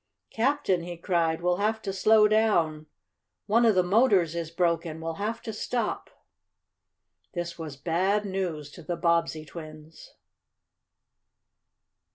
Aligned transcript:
"Captain!" 0.31 0.81
he 0.81 0.97
cried. 0.97 1.41
"We'll 1.43 1.57
have 1.57 1.79
to 1.83 1.93
slow 1.93 2.27
down! 2.27 2.87
One 3.45 3.67
of 3.67 3.75
the 3.75 3.83
motors 3.83 4.33
is 4.33 4.49
broken! 4.49 4.99
We'll 4.99 5.17
have 5.21 5.43
to 5.43 5.53
stop!" 5.53 6.09
This 7.35 7.59
was 7.59 7.77
bad 7.77 8.25
news 8.25 8.71
to 8.71 8.81
the 8.81 8.95
Bobbsey 8.97 9.45
twins. 9.45 10.15